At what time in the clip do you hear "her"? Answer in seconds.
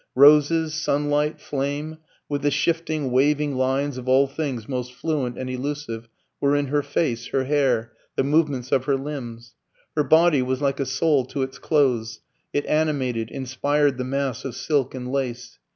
6.69-6.81, 7.27-7.43, 8.85-8.95, 9.95-10.03